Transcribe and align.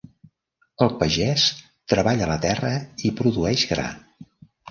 El 0.85 0.89
pagès 1.01 1.43
treballa 1.93 2.31
la 2.31 2.39
terra 2.45 2.73
i 3.09 3.13
produeix 3.21 3.67
gra. 3.73 3.87